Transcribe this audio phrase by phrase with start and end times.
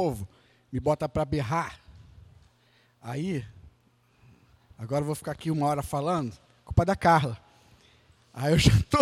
[0.00, 0.26] povo,
[0.72, 1.78] me bota para berrar.
[3.02, 3.44] Aí,
[4.78, 6.34] agora eu vou ficar aqui uma hora falando,
[6.64, 7.38] culpa da Carla.
[8.32, 8.98] Aí eu já tô,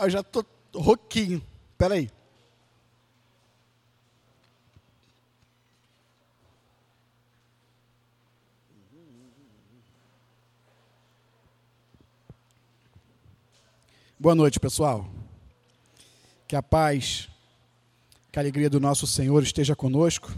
[0.04, 0.42] eu já tô
[0.74, 1.46] roquinho.
[1.76, 2.10] Peraí.
[14.18, 15.06] Boa noite, pessoal.
[16.48, 17.28] Que a paz,
[18.34, 20.34] que a alegria do nosso Senhor esteja conosco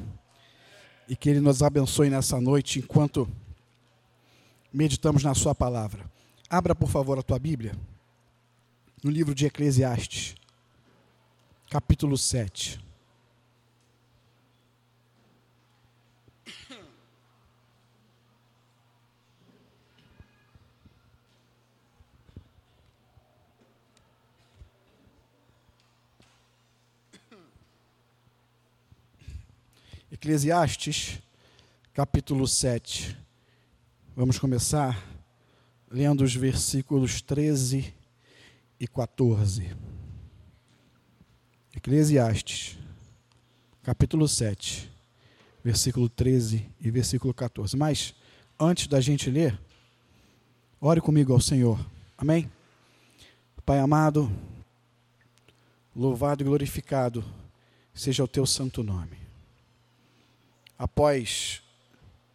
[1.08, 3.27] e que Ele nos abençoe nessa noite enquanto
[4.70, 6.05] meditamos na Sua palavra.
[6.50, 7.74] Abra, por favor, a tua Bíblia
[9.02, 10.34] no livro de Eclesiastes,
[11.70, 12.85] capítulo 7.
[30.10, 31.20] Eclesiastes,
[31.92, 33.19] capítulo 7.
[34.14, 35.05] Vamos começar
[35.91, 37.92] lendo os versículos 13
[38.78, 39.77] e 14.
[41.75, 42.78] Eclesiastes,
[43.83, 44.89] capítulo 7,
[45.64, 47.77] versículo 13 e versículo 14.
[47.77, 48.14] Mas,
[48.61, 49.58] antes da gente ler,
[50.80, 51.84] ore comigo ao Senhor.
[52.17, 52.48] Amém?
[53.64, 54.30] Pai amado,
[55.97, 57.25] louvado e glorificado
[57.92, 59.25] seja o teu santo nome
[60.78, 61.62] após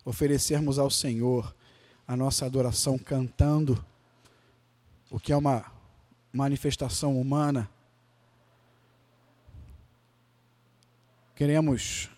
[0.04, 1.56] oferecermos ao Senhor
[2.08, 3.84] a nossa adoração cantando,
[5.10, 5.66] o que é uma
[6.34, 7.70] manifestação humana,
[11.36, 12.10] queremos,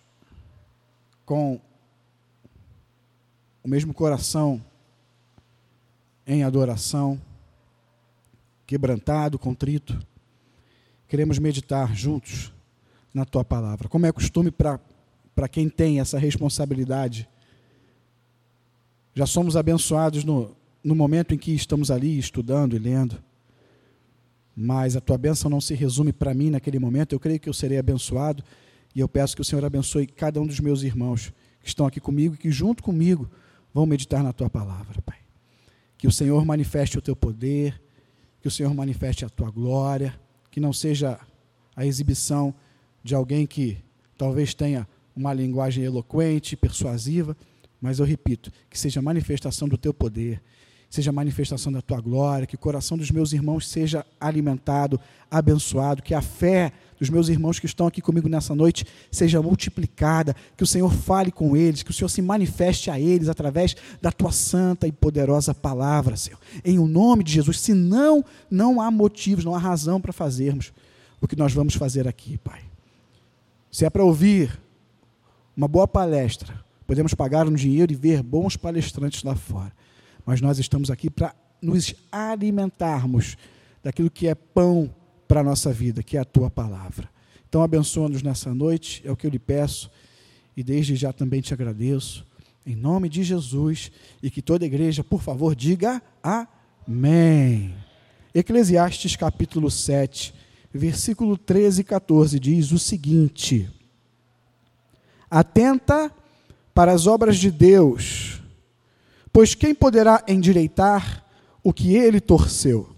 [1.24, 1.60] com
[3.62, 4.64] o mesmo coração,
[6.26, 7.20] em adoração,
[8.66, 9.98] quebrantado, contrito,
[11.08, 12.52] queremos meditar juntos
[13.12, 13.88] na tua palavra.
[13.88, 14.80] Como é costume para
[15.34, 17.28] para quem tem essa responsabilidade.
[19.14, 23.22] Já somos abençoados no, no momento em que estamos ali estudando e lendo.
[24.56, 27.12] Mas a tua bênção não se resume para mim naquele momento.
[27.12, 28.44] Eu creio que eu serei abençoado
[28.94, 32.00] e eu peço que o Senhor abençoe cada um dos meus irmãos que estão aqui
[32.00, 33.28] comigo e que junto comigo
[33.72, 35.18] vão meditar na tua palavra, Pai.
[35.98, 37.80] Que o Senhor manifeste o teu poder,
[38.40, 40.14] que o Senhor manifeste a tua glória,
[40.50, 41.18] que não seja
[41.74, 42.54] a exibição
[43.02, 43.78] de alguém que
[44.16, 47.36] talvez tenha uma linguagem eloquente, persuasiva,
[47.80, 50.40] mas eu repito, que seja manifestação do teu poder,
[50.94, 54.98] seja manifestação da tua glória, que o coração dos meus irmãos seja alimentado,
[55.30, 60.36] abençoado, que a fé dos meus irmãos que estão aqui comigo nessa noite seja multiplicada,
[60.56, 64.12] que o Senhor fale com eles, que o Senhor se manifeste a eles através da
[64.12, 66.38] tua santa e poderosa palavra, Senhor.
[66.64, 70.72] Em o nome de Jesus, senão não há motivos, não há razão para fazermos
[71.20, 72.60] o que nós vamos fazer aqui, Pai.
[73.70, 74.63] Se é para ouvir
[75.56, 76.64] uma boa palestra.
[76.86, 79.72] Podemos pagar um dinheiro e ver bons palestrantes lá fora.
[80.26, 83.36] Mas nós estamos aqui para nos alimentarmos
[83.82, 84.94] daquilo que é pão
[85.26, 87.08] para a nossa vida, que é a tua palavra.
[87.48, 89.90] Então, abençoa-nos nessa noite, é o que eu lhe peço,
[90.56, 92.26] e desde já também te agradeço,
[92.66, 97.74] em nome de Jesus, e que toda igreja, por favor, diga amém.
[98.34, 100.34] Eclesiastes capítulo 7,
[100.72, 103.70] versículo 13 e 14 diz o seguinte:
[105.34, 106.12] Atenta
[106.72, 108.40] para as obras de Deus,
[109.32, 111.24] pois quem poderá endireitar
[111.60, 112.94] o que ele torceu?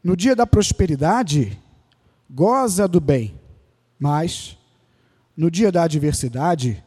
[0.00, 1.58] No dia da prosperidade,
[2.30, 3.34] goza do bem,
[3.98, 4.56] mas
[5.36, 6.80] no dia da adversidade,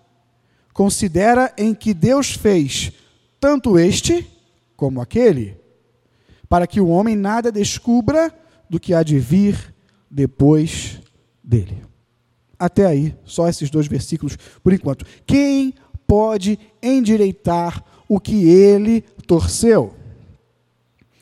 [0.71, 2.93] considera em que Deus fez
[3.37, 4.25] tanto este
[4.77, 5.57] como aquele,
[6.47, 8.33] para que o homem nada descubra
[8.69, 9.75] do que há de vir
[10.09, 11.01] depois
[11.43, 11.92] dele.
[12.63, 15.05] Até aí, só esses dois versículos por enquanto.
[15.25, 15.73] Quem
[16.07, 19.93] pode endireitar o que ele torceu?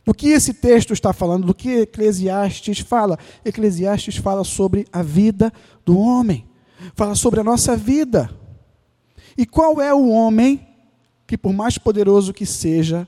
[0.05, 1.47] O que esse texto está falando?
[1.47, 3.17] Do que Eclesiastes fala?
[3.43, 5.51] Eclesiastes fala sobre a vida
[5.83, 6.45] do homem,
[6.93, 8.29] fala sobre a nossa vida.
[9.35, 10.67] E qual é o homem
[11.25, 13.07] que, por mais poderoso que seja,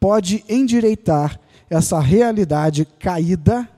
[0.00, 1.38] pode endireitar
[1.70, 3.70] essa realidade caída,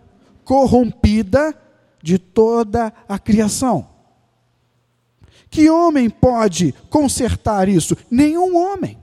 [0.44, 1.54] corrompida
[2.02, 3.88] de toda a criação.
[5.49, 7.96] Que homem pode consertar isso?
[8.10, 8.99] Nenhum homem.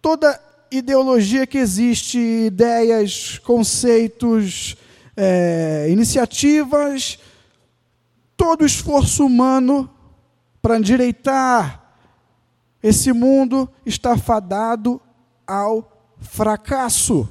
[0.00, 0.40] Toda
[0.70, 4.76] ideologia que existe, ideias, conceitos,
[5.16, 7.18] é, iniciativas,
[8.36, 9.90] todo esforço humano
[10.62, 11.92] para endireitar
[12.82, 15.00] esse mundo está fadado
[15.46, 17.28] ao fracasso.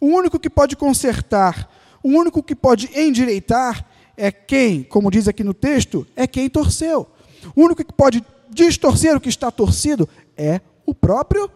[0.00, 1.68] O único que pode consertar
[2.02, 3.84] o único que pode endireitar
[4.16, 7.06] é quem, como diz aqui no texto, é quem torceu.
[7.54, 11.50] O único que pode distorcer o que está torcido é o próprio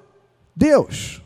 [0.54, 1.20] Deus.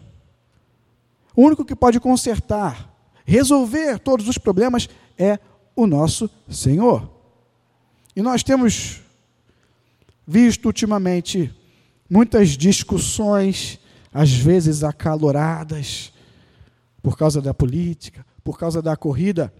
[1.34, 2.90] O único que pode consertar,
[3.24, 4.88] resolver todos os problemas
[5.19, 5.38] é
[5.74, 7.10] o nosso Senhor.
[8.14, 9.02] E nós temos
[10.26, 11.54] visto ultimamente
[12.08, 13.78] muitas discussões,
[14.12, 16.12] às vezes acaloradas,
[17.02, 19.52] por causa da política, por causa da corrida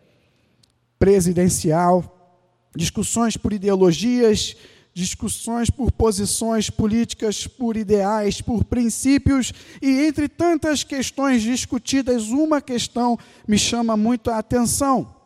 [0.97, 2.39] presidencial,
[2.73, 4.55] discussões por ideologias,
[4.95, 9.53] discussões por posições políticas, por ideais, por princípios,
[9.83, 15.17] e entre tantas questões discutidas, uma questão me chama muito a atenção,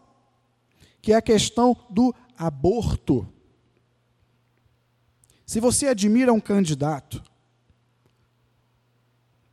[1.02, 3.28] que é a questão do aborto.
[5.44, 7.22] Se você admira um candidato,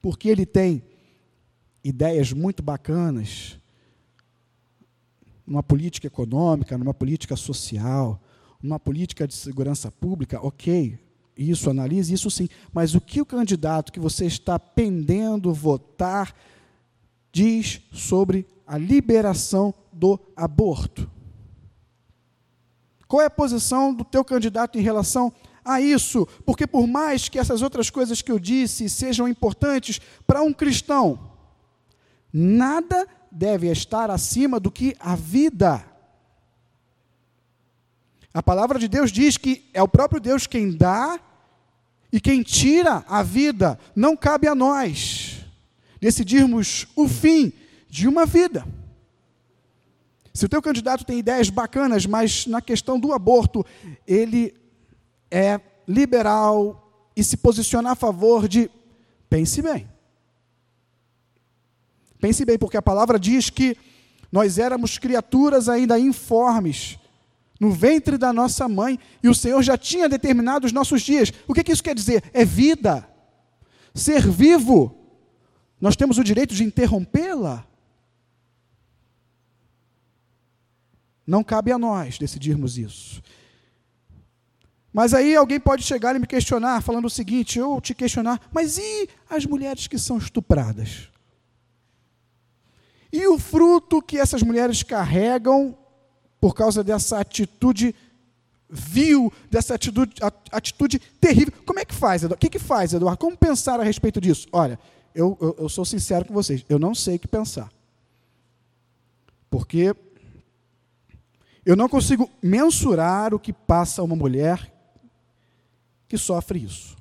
[0.02, 0.82] porque ele tem
[1.84, 3.60] ideias muito bacanas,
[5.48, 8.22] numa política econômica, numa política social,
[8.62, 11.00] numa política de segurança pública, ok,
[11.38, 16.36] isso, analise isso sim, mas o que o candidato que você está pendendo votar
[17.32, 21.10] diz sobre a liberação do aborto?
[23.08, 25.32] Qual é a posição do teu candidato em relação
[25.64, 26.28] a isso?
[26.46, 31.32] Porque por mais que essas outras coisas que eu disse sejam importantes para um cristão,
[32.34, 33.08] nada
[33.38, 35.86] deve estar acima do que a vida.
[38.34, 41.20] A palavra de Deus diz que é o próprio Deus quem dá
[42.12, 43.80] e quem tira a vida.
[43.96, 45.46] Não cabe a nós
[46.02, 47.54] decidirmos o fim
[47.88, 48.66] de uma vida.
[50.34, 53.66] Se o teu candidato tem ideias bacanas, mas na questão do aborto
[54.08, 54.56] ele
[55.30, 58.70] é liberal e se posiciona a favor de
[59.30, 59.97] pense bem.
[62.20, 63.78] Pense bem, porque a palavra diz que
[64.32, 66.98] nós éramos criaturas ainda informes
[67.60, 71.32] no ventre da nossa mãe e o Senhor já tinha determinado os nossos dias.
[71.48, 72.24] O que, que isso quer dizer?
[72.34, 73.08] É vida.
[73.94, 74.96] Ser vivo.
[75.80, 77.66] Nós temos o direito de interrompê-la.
[81.26, 83.22] Não cabe a nós decidirmos isso.
[84.94, 88.78] Mas aí alguém pode chegar e me questionar, falando o seguinte: eu te questionar, mas
[88.78, 91.10] e as mulheres que são estupradas?
[93.12, 95.78] E o fruto que essas mulheres carregam
[96.40, 97.96] por causa dessa atitude
[98.70, 100.14] vil, dessa atitude,
[100.52, 101.54] atitude terrível.
[101.66, 102.36] Como é que faz, Eduardo?
[102.36, 103.20] O que, que faz, Eduardo?
[103.20, 104.48] Como pensar a respeito disso?
[104.52, 104.80] Olha,
[105.16, 107.72] eu, eu, eu sou sincero com vocês, eu não sei o que pensar.
[109.50, 109.96] Porque
[111.66, 114.74] eu não consigo mensurar o que passa uma mulher
[116.08, 116.96] que sofre isso.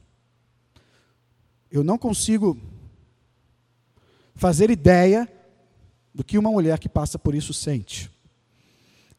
[1.71, 2.59] Eu não consigo
[4.35, 5.29] fazer ideia
[6.17, 8.11] do que uma mulher que passa por isso sente.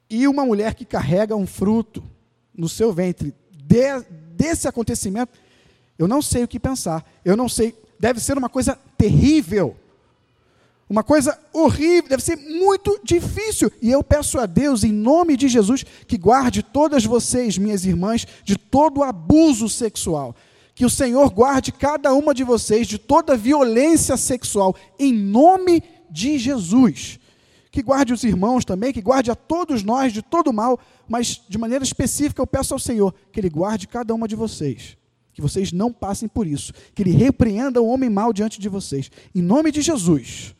[0.10, 2.04] E uma mulher que carrega um fruto
[2.58, 4.02] no seu ventre de,
[4.36, 5.38] desse acontecimento,
[6.00, 7.08] eu não sei o que pensar.
[7.24, 9.76] Eu não sei, deve ser uma coisa terrível.
[10.90, 13.72] Uma coisa horrível, deve ser muito difícil.
[13.80, 18.26] E eu peço a Deus, em nome de Jesus, que guarde todas vocês, minhas irmãs,
[18.44, 20.36] de todo abuso sexual.
[20.74, 25.97] Que o Senhor guarde cada uma de vocês de toda violência sexual, em nome de
[26.10, 27.20] de Jesus.
[27.70, 31.58] Que guarde os irmãos também, que guarde a todos nós de todo mal, mas de
[31.58, 34.98] maneira específica eu peço ao Senhor que Ele guarde cada uma de vocês.
[35.34, 36.74] Que vocês não passem por isso.
[36.96, 39.12] Que Ele repreenda o homem mau diante de vocês.
[39.36, 40.56] Em nome de Jesus.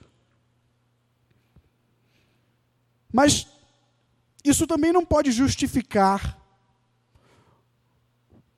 [3.12, 3.48] Mas
[4.44, 6.38] isso também não pode justificar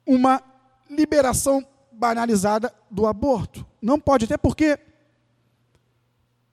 [0.06, 0.44] uma
[0.90, 3.66] liberação banalizada do aborto.
[3.82, 4.80] Não pode, até porque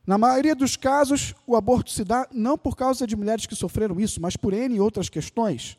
[0.07, 3.99] na maioria dos casos, o aborto se dá não por causa de mulheres que sofreram
[3.99, 5.77] isso, mas por N outras questões.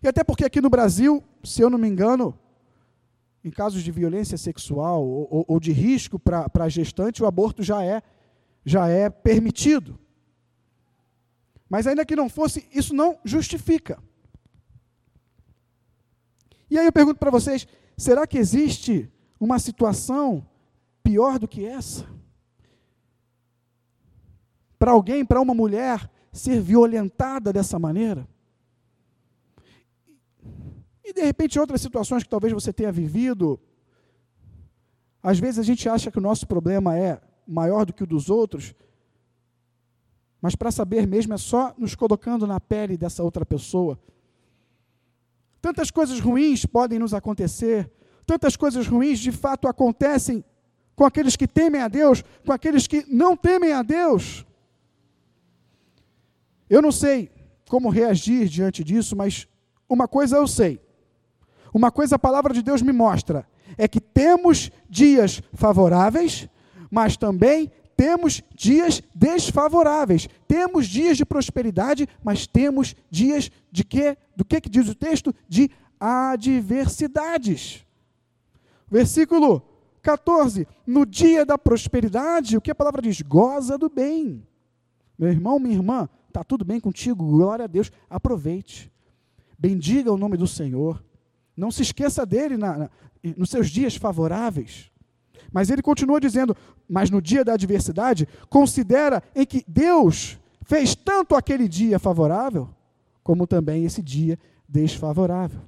[0.00, 2.38] E até porque aqui no Brasil, se eu não me engano,
[3.44, 7.82] em casos de violência sexual ou, ou de risco para a gestante, o aborto já
[7.82, 8.02] é,
[8.64, 9.98] já é permitido.
[11.68, 13.98] Mas ainda que não fosse, isso não justifica.
[16.70, 19.10] E aí eu pergunto para vocês: será que existe
[19.40, 20.46] uma situação
[21.02, 22.13] pior do que essa?
[24.84, 28.28] Para alguém, para uma mulher, ser violentada dessa maneira?
[31.02, 33.58] E de repente, outras situações que talvez você tenha vivido,
[35.22, 38.28] às vezes a gente acha que o nosso problema é maior do que o dos
[38.28, 38.74] outros,
[40.38, 43.98] mas para saber mesmo é só nos colocando na pele dessa outra pessoa.
[45.62, 47.90] Tantas coisas ruins podem nos acontecer,
[48.26, 50.44] tantas coisas ruins de fato acontecem
[50.94, 54.44] com aqueles que temem a Deus, com aqueles que não temem a Deus.
[56.68, 57.30] Eu não sei
[57.68, 59.46] como reagir diante disso, mas
[59.88, 60.80] uma coisa eu sei.
[61.72, 66.48] Uma coisa a palavra de Deus me mostra é que temos dias favoráveis,
[66.90, 70.28] mas também temos dias desfavoráveis.
[70.46, 74.16] Temos dias de prosperidade, mas temos dias de quê?
[74.36, 75.34] Do que que diz o texto?
[75.48, 77.84] De adversidades.
[78.90, 79.62] Versículo
[80.02, 80.68] 14.
[80.86, 83.20] No dia da prosperidade, o que a palavra diz?
[83.22, 84.46] Goza do bem.
[85.18, 87.24] Meu irmão, minha irmã, está tudo bem contigo?
[87.24, 87.92] Glória a Deus.
[88.10, 88.92] Aproveite.
[89.56, 91.02] Bendiga o nome do Senhor.
[91.56, 92.90] Não se esqueça dele na, na,
[93.36, 94.90] nos seus dias favoráveis.
[95.52, 96.56] Mas ele continua dizendo:
[96.88, 102.68] mas no dia da adversidade, considera em que Deus fez tanto aquele dia favorável,
[103.22, 104.36] como também esse dia
[104.68, 105.60] desfavorável.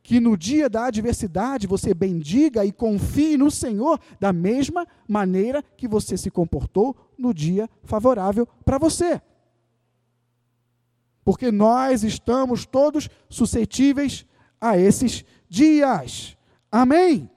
[0.00, 5.88] Que no dia da adversidade você bendiga e confie no Senhor da mesma maneira que
[5.88, 9.20] você se comportou no dia favorável para você.
[11.24, 14.26] Porque nós estamos todos suscetíveis
[14.60, 16.36] a esses dias.
[16.70, 17.30] Amém?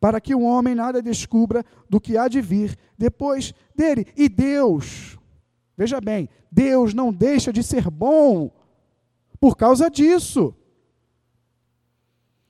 [0.00, 4.06] Para que o homem nada descubra do que há de vir depois dele.
[4.16, 5.18] E Deus,
[5.76, 8.50] veja bem, Deus não deixa de ser bom
[9.38, 10.54] por causa disso.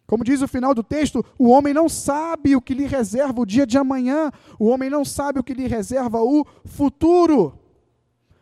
[0.07, 3.47] Como diz o final do texto, o homem não sabe o que lhe reserva o
[3.47, 7.60] dia de amanhã, o homem não sabe o que lhe reserva o futuro.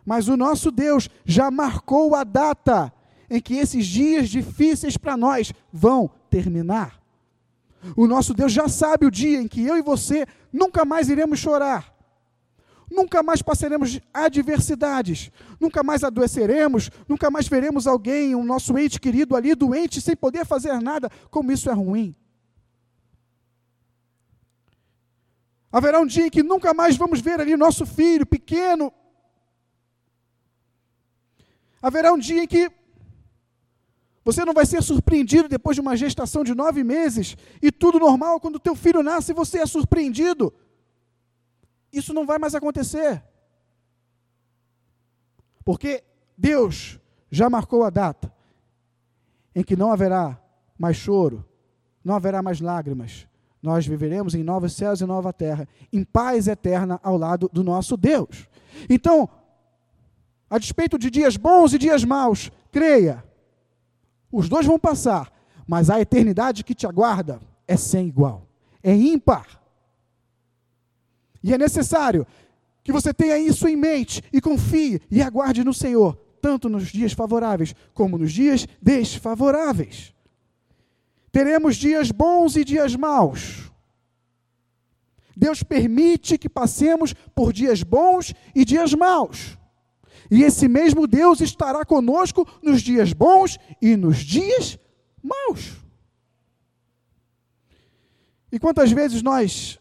[0.09, 2.91] Mas o nosso Deus já marcou a data
[3.29, 6.99] em que esses dias difíceis para nós vão terminar.
[7.95, 11.38] O nosso Deus já sabe o dia em que eu e você nunca mais iremos
[11.38, 11.95] chorar,
[12.91, 18.99] nunca mais passaremos adversidades, nunca mais adoeceremos, nunca mais veremos alguém, o um nosso ente
[18.99, 22.17] querido ali doente, sem poder fazer nada, como isso é ruim.
[25.71, 28.91] Haverá um dia em que nunca mais vamos ver ali nosso filho pequeno.
[31.80, 32.70] Haverá um dia em que
[34.25, 38.38] você não vai ser surpreendido depois de uma gestação de nove meses e tudo normal,
[38.40, 40.52] quando teu filho nasce, você é surpreendido.
[41.90, 43.23] Isso não vai mais acontecer.
[45.64, 46.04] Porque
[46.37, 48.32] Deus já marcou a data
[49.54, 50.38] em que não haverá
[50.78, 51.44] mais choro,
[52.04, 53.26] não haverá mais lágrimas.
[53.62, 57.97] Nós viveremos em novos céus e nova terra, em paz eterna ao lado do nosso
[57.97, 58.49] Deus.
[58.88, 59.28] Então,
[60.50, 63.25] a despeito de dias bons e dias maus, creia,
[64.31, 65.33] os dois vão passar,
[65.67, 68.47] mas a eternidade que te aguarda é sem igual,
[68.83, 69.61] é ímpar.
[71.43, 72.26] E é necessário
[72.83, 77.12] que você tenha isso em mente e confie e aguarde no Senhor, tanto nos dias
[77.12, 80.14] favoráveis como nos dias desfavoráveis.
[81.31, 83.71] Teremos dias bons e dias maus.
[85.37, 89.57] Deus permite que passemos por dias bons e dias maus.
[90.30, 94.78] E esse mesmo Deus estará conosco nos dias bons e nos dias
[95.23, 95.76] maus.
[98.50, 99.78] E quantas vezes nós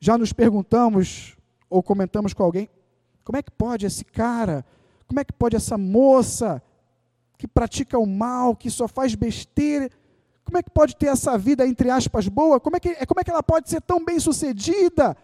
[0.00, 1.36] já nos perguntamos
[1.68, 2.68] ou comentamos com alguém:
[3.24, 4.64] como é que pode esse cara,
[5.06, 6.62] como é que pode essa moça
[7.36, 9.88] que pratica o mal, que só faz besteira,
[10.44, 12.58] como é que pode ter essa vida, entre aspas, boa?
[12.58, 15.16] Como é que, como é que ela pode ser tão bem sucedida?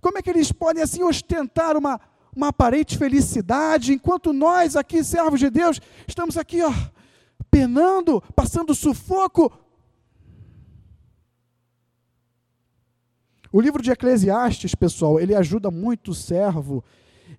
[0.00, 2.00] Como é que eles podem assim ostentar uma,
[2.36, 6.72] uma aparente felicidade, enquanto nós aqui, servos de Deus, estamos aqui, ó,
[7.50, 9.50] penando, passando sufoco.
[13.50, 16.84] O livro de Eclesiastes, pessoal, ele ajuda muito o servo,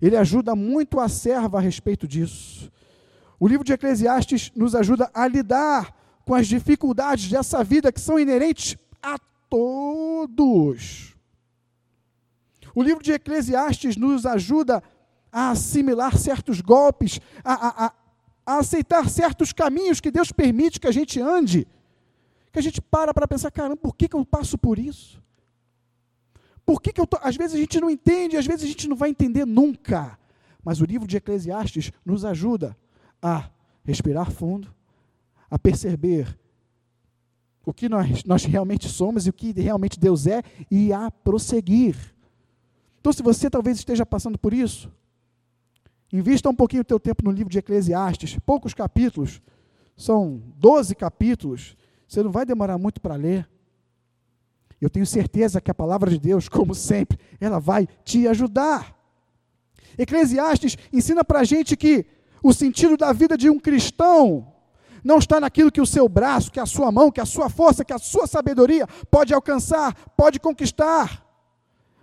[0.02, 2.68] ele ajuda muito a serva a respeito disso.
[3.38, 8.18] O livro de Eclesiastes nos ajuda a lidar com as dificuldades dessa vida que são
[8.18, 9.16] inerentes a
[9.48, 11.07] todos.
[12.78, 14.80] O livro de Eclesiastes nos ajuda
[15.32, 17.92] a assimilar certos golpes, a, a,
[18.46, 21.66] a, aceitar certos caminhos que Deus permite que a gente ande.
[22.52, 25.20] Que a gente para para pensar, caramba, por que, que eu passo por isso?
[26.64, 27.18] Por que, que eu tô...
[27.20, 30.16] Às vezes a gente não entende, às vezes a gente não vai entender nunca.
[30.62, 32.76] Mas o livro de Eclesiastes nos ajuda
[33.20, 33.50] a
[33.84, 34.72] respirar fundo,
[35.50, 36.38] a perceber
[37.66, 42.16] o que nós, nós realmente somos e o que realmente Deus é e a prosseguir.
[43.00, 44.90] Então, se você talvez esteja passando por isso,
[46.12, 49.40] invista um pouquinho o teu tempo no livro de Eclesiastes, poucos capítulos,
[49.96, 51.76] são 12 capítulos,
[52.06, 53.48] você não vai demorar muito para ler.
[54.80, 58.96] Eu tenho certeza que a palavra de Deus, como sempre, ela vai te ajudar.
[59.96, 62.06] Eclesiastes ensina para a gente que
[62.42, 64.52] o sentido da vida de um cristão
[65.02, 67.84] não está naquilo que o seu braço, que a sua mão, que a sua força,
[67.84, 71.27] que a sua sabedoria pode alcançar, pode conquistar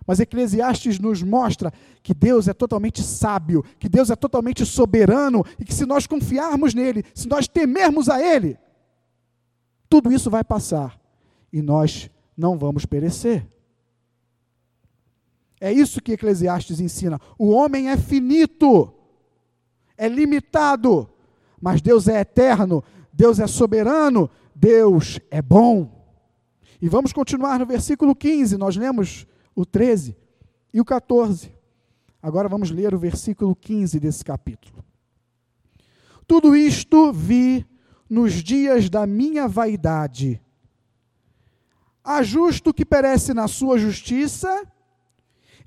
[0.06, 1.72] Mas Eclesiastes nos mostra
[2.02, 6.74] que Deus é totalmente sábio, que Deus é totalmente soberano e que se nós confiarmos
[6.74, 8.56] nele, se nós temermos a ele,
[9.88, 10.98] tudo isso vai passar
[11.52, 13.46] e nós não vamos perecer.
[15.60, 17.20] É isso que Eclesiastes ensina.
[17.38, 18.92] O homem é finito,
[19.96, 21.08] é limitado,
[21.60, 25.90] mas Deus é eterno, Deus é soberano, Deus é bom.
[26.80, 30.16] E vamos continuar no versículo 15, nós lemos o 13
[30.72, 31.50] e o 14.
[32.22, 34.84] Agora vamos ler o versículo 15 desse capítulo.
[36.26, 37.66] Tudo isto vi
[38.08, 40.40] nos dias da minha vaidade.
[42.04, 44.64] Há justo que perece na sua justiça,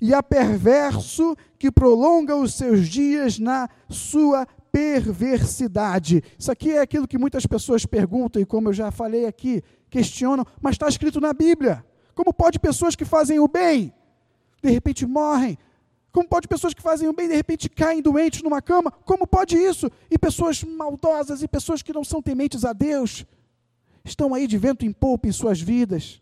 [0.00, 6.22] e há perverso que prolonga os seus dias na sua perversidade.
[6.38, 10.46] Isso aqui é aquilo que muitas pessoas perguntam, e como eu já falei aqui, questionam,
[10.60, 11.84] mas está escrito na Bíblia.
[12.20, 13.94] Como pode pessoas que fazem o bem,
[14.62, 15.56] de repente morrem?
[16.12, 18.90] Como pode pessoas que fazem o bem, de repente caem doentes numa cama?
[18.90, 19.90] Como pode isso?
[20.10, 23.24] E pessoas maldosas e pessoas que não são tementes a Deus
[24.04, 26.20] estão aí de vento em polpa em suas vidas,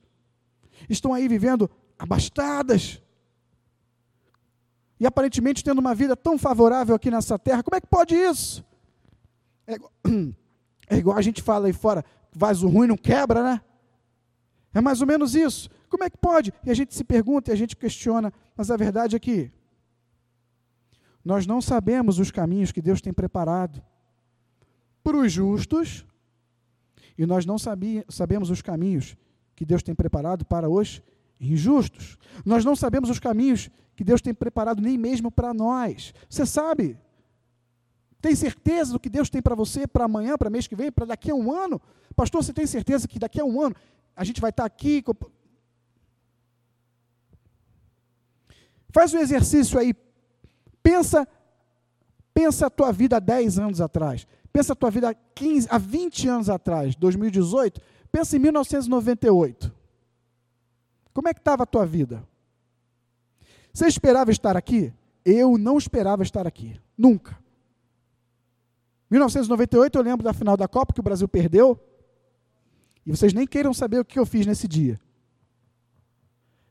[0.89, 3.03] estão aí vivendo abastadas
[5.01, 7.65] e aparentemente tendo uma vida tão favorável aqui nessa terra.
[7.65, 8.65] Como é que pode isso?
[9.67, 9.93] É igual,
[10.91, 13.61] é igual a gente fala aí fora, vaso ruim não quebra, né?
[14.75, 15.71] É mais ou menos isso.
[15.89, 16.53] Como é que pode?
[16.65, 19.51] E a gente se pergunta e a gente questiona, mas a verdade é que
[21.25, 23.83] nós não sabemos os caminhos que Deus tem preparado
[25.03, 26.07] para os justos
[27.17, 29.17] e nós não sabia, sabemos os caminhos
[29.57, 31.03] que Deus tem preparado para os
[31.41, 32.17] injustos.
[32.45, 36.15] Nós não sabemos os caminhos que Deus tem preparado nem mesmo para nós.
[36.29, 36.97] Você sabe?
[38.21, 41.07] Tem certeza do que Deus tem para você para amanhã, para mês que vem, para
[41.07, 41.81] daqui a um ano?
[42.15, 43.75] Pastor, você tem certeza que daqui a um ano
[44.19, 45.03] a gente vai estar aqui?
[48.91, 49.95] Faz um exercício aí.
[50.83, 51.27] Pensa,
[52.35, 54.27] pensa a tua vida há 10 anos atrás.
[54.53, 57.81] Pensa a tua vida há, 15, há 20 anos atrás, 2018.
[58.11, 59.73] Pensa em 1998.
[61.15, 62.27] Como é que estava a tua vida?
[63.73, 64.93] Você esperava estar aqui?
[65.25, 66.77] Eu não esperava estar aqui.
[66.97, 67.39] Nunca.
[69.09, 71.81] 1998 eu lembro da final da Copa que o Brasil perdeu.
[73.09, 75.01] E vocês nem queiram saber o que eu fiz nesse dia.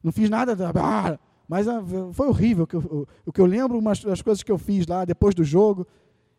[0.03, 0.55] Não fiz nada.
[0.55, 1.81] Da, ah, mas ah,
[2.13, 2.65] foi horrível
[3.25, 5.87] o que, eu, lembro, umas das coisas que eu fiz lá depois do jogo.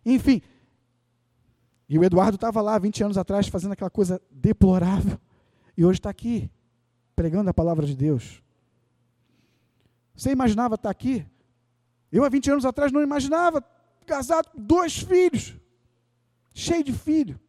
[0.06, 0.40] Enfim.
[1.88, 5.18] E o Eduardo estava lá 20 anos atrás fazendo aquela coisa deplorável.
[5.76, 6.48] E hoje está aqui,
[7.16, 8.40] pregando a palavra de Deus.
[10.14, 11.26] Você imaginava estar aqui?
[12.12, 13.64] Eu, há 20 anos atrás, não imaginava,
[14.06, 15.56] casado com dois filhos,
[16.54, 17.40] cheio de filho.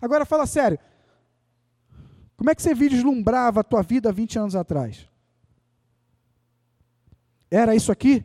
[0.00, 0.78] Agora fala sério.
[2.36, 5.06] Como é que você vislumbrava a tua vida há 20 anos atrás?
[7.50, 8.24] Era isso aqui?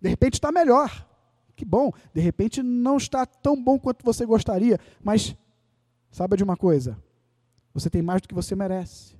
[0.00, 1.06] De repente está melhor.
[1.54, 1.92] Que bom.
[2.12, 4.80] De repente não está tão bom quanto você gostaria.
[5.02, 5.36] Mas,
[6.10, 7.00] saiba de uma coisa:
[7.72, 9.16] você tem mais do que você merece.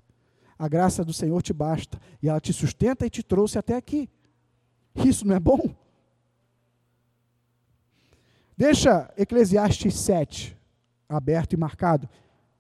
[0.59, 2.01] A graça do Senhor te basta.
[2.21, 4.11] E ela te sustenta e te trouxe até aqui.
[4.97, 5.73] Isso não é bom?
[8.57, 10.58] Deixa Eclesiastes 7
[11.09, 12.09] aberto e marcado.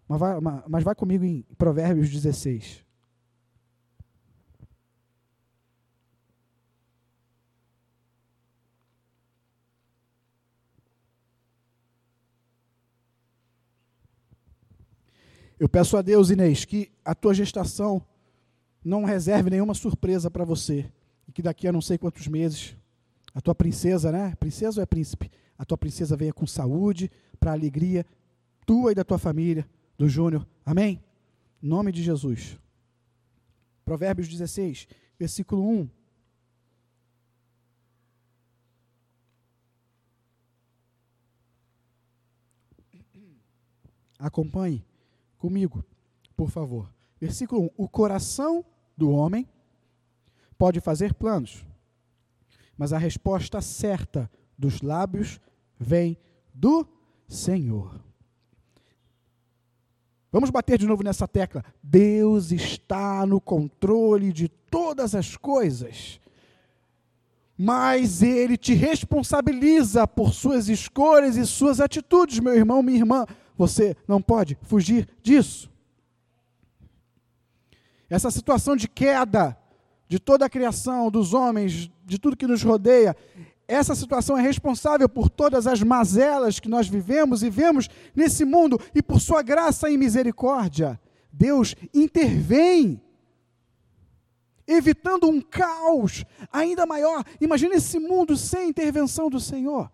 [0.09, 2.85] Mas vai, mas vai comigo em Provérbios 16.
[15.61, 18.01] Eu peço a Deus, Inês, que a tua gestação
[18.85, 20.91] não reserve nenhuma surpresa para você.
[21.27, 22.77] E que daqui a não sei quantos meses,
[23.35, 24.35] a tua princesa, né?
[24.39, 25.31] Princesa ou é príncipe?
[25.59, 28.07] A tua princesa venha com saúde, para alegria
[28.69, 30.47] tua e da tua família, do Júnior.
[30.63, 31.03] Amém?
[31.63, 32.61] Em nome de Jesus.
[33.83, 34.87] Provérbios 16,
[35.19, 35.89] versículo 1.
[44.19, 44.85] Acompanhe
[45.39, 45.83] comigo,
[46.37, 46.93] por favor.
[47.19, 48.63] Versículo 1: O coração
[48.95, 49.49] do homem
[50.59, 51.65] pode fazer planos,
[52.77, 55.41] mas a resposta certa dos lábios
[55.79, 56.19] vem
[56.53, 56.87] do
[57.27, 58.08] Senhor.
[60.31, 61.65] Vamos bater de novo nessa tecla.
[61.83, 66.21] Deus está no controle de todas as coisas.
[67.57, 73.27] Mas Ele te responsabiliza por suas escolhas e suas atitudes, meu irmão, minha irmã.
[73.57, 75.71] Você não pode fugir disso.
[78.09, 79.59] Essa situação de queda
[80.09, 83.15] de toda a criação, dos homens, de tudo que nos rodeia,
[83.69, 88.81] essa situação é responsável por todas as mazelas que nós vivemos e vemos nesse mundo,
[88.95, 90.99] e por sua graça e misericórdia,
[91.31, 93.01] Deus intervém.
[94.67, 97.25] evitando um caos ainda maior.
[97.41, 99.91] Imagina esse mundo sem intervenção do Senhor.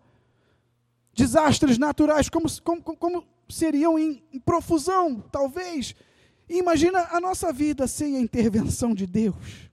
[1.13, 5.95] Desastres naturais, como, como, como seriam em, em profusão, talvez.
[6.49, 9.64] Imagina a nossa vida sem a intervenção de Deus.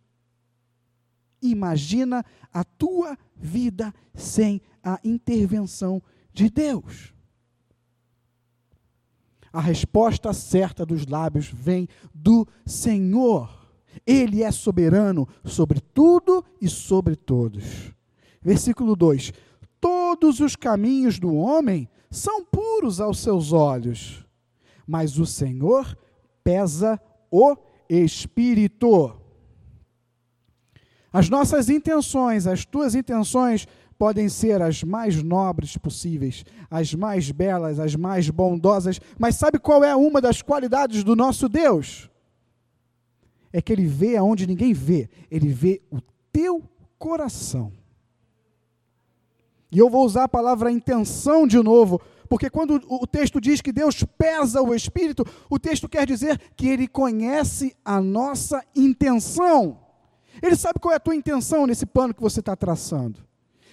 [1.43, 6.01] Imagina a tua vida sem a intervenção
[6.33, 7.13] de Deus.
[9.53, 13.51] A resposta certa dos lábios vem do Senhor.
[14.07, 17.93] Ele é soberano sobre tudo e sobre todos.
[18.41, 19.33] Versículo 2:
[19.79, 24.25] Todos os caminhos do homem são puros aos seus olhos,
[24.87, 25.97] mas o Senhor
[26.43, 27.01] pesa
[27.31, 27.57] o
[27.89, 29.22] espírito.
[31.13, 33.67] As nossas intenções, as tuas intenções,
[33.99, 39.85] podem ser as mais nobres possíveis, as mais belas, as mais bondosas, mas sabe qual
[39.85, 42.11] é uma das qualidades do nosso Deus?
[43.53, 46.01] É que ele vê aonde ninguém vê, ele vê o
[46.33, 46.63] teu
[46.99, 47.73] coração.
[49.71, 53.73] E eu vou usar a palavra intenção de novo, porque quando o texto diz que
[53.73, 59.82] Deus pesa o espírito, o texto quer dizer que ele conhece a nossa intenção.
[60.43, 63.21] Ele sabe qual é a tua intenção nesse plano que você está traçando.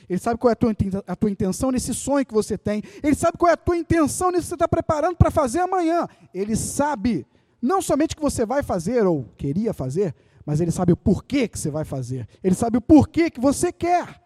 [0.08, 0.76] Ele sabe qual é a tua,
[1.08, 2.82] a tua intenção nesse sonho que você tem.
[3.04, 6.08] Ele sabe qual é a tua intenção nisso que você está preparando para fazer amanhã.
[6.34, 7.28] Ele sabe
[7.62, 11.60] não somente que você vai fazer ou queria fazer, mas ele sabe o porquê que
[11.60, 12.28] você vai fazer.
[12.44, 14.20] Ele sabe o porquê que você quer.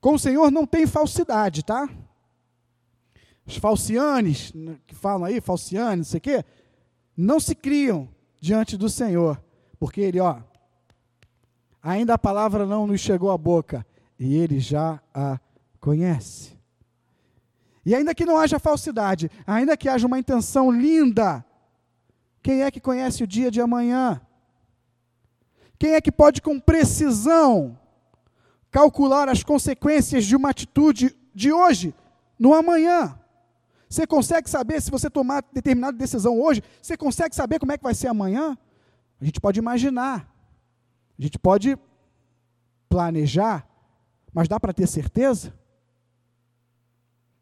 [0.00, 1.88] Com o Senhor não tem falsidade, tá?
[3.46, 4.52] Os falcianes,
[4.86, 6.44] que falam aí, falcianes, não sei o quê,
[7.16, 8.08] não se criam
[8.40, 9.42] diante do Senhor,
[9.84, 10.38] porque Ele, ó,
[11.82, 13.86] ainda a palavra não nos chegou à boca,
[14.18, 15.38] e Ele já a
[15.78, 16.58] conhece.
[17.84, 21.44] E ainda que não haja falsidade, ainda que haja uma intenção linda,
[22.42, 24.22] quem é que conhece o dia de amanhã?
[25.78, 27.78] Quem é que pode com precisão
[28.70, 31.94] calcular as consequências de uma atitude de hoje
[32.38, 33.20] no amanhã?
[33.86, 36.62] Você consegue saber se você tomar determinada decisão hoje?
[36.80, 38.56] Você consegue saber como é que vai ser amanhã?
[39.24, 40.30] A gente pode imaginar,
[41.18, 41.78] a gente pode
[42.90, 43.66] planejar,
[44.34, 45.50] mas dá para ter certeza?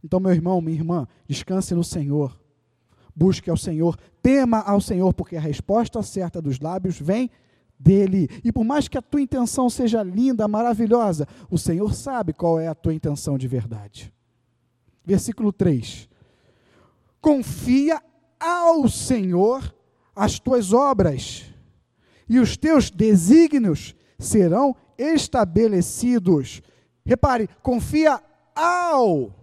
[0.05, 2.41] Então, meu irmão, minha irmã, descanse no Senhor.
[3.17, 7.29] Busque ao Senhor, tema ao Senhor, porque a resposta certa dos lábios vem
[7.77, 8.29] dele.
[8.45, 12.69] E por mais que a tua intenção seja linda, maravilhosa, o Senhor sabe qual é
[12.69, 14.15] a tua intenção de verdade.
[15.05, 16.09] Versículo 3.
[17.21, 18.01] Confia
[18.39, 19.75] ao Senhor
[20.15, 21.52] as tuas obras,
[22.33, 26.63] e os teus desígnios serão estabelecidos.
[27.05, 28.19] Repare, confia
[28.55, 29.35] ao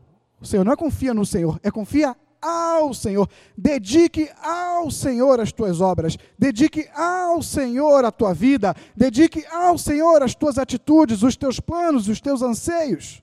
[0.41, 3.29] Senhor não é confia no Senhor, é confia ao Senhor.
[3.55, 10.23] Dedique ao Senhor as tuas obras, dedique ao Senhor a tua vida, dedique ao Senhor
[10.23, 13.21] as tuas atitudes, os teus planos, os teus anseios.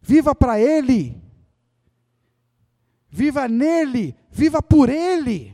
[0.00, 1.20] Viva para Ele,
[3.08, 5.53] viva nele, viva por Ele.